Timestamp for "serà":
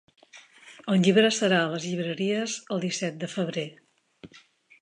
1.35-1.59